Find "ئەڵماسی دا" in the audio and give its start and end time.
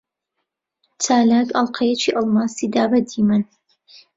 2.15-2.83